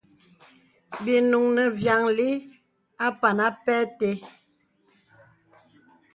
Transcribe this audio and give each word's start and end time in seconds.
Bì 1.03 1.15
nùŋ 1.29 1.45
nə 1.55 1.63
vyàŋli 1.79 2.29
àpàŋ 3.07 3.37
ampa 3.47 3.77
te. 3.97 4.09